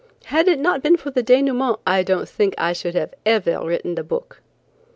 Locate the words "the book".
3.93-4.41